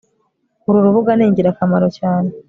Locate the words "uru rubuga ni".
0.67-1.23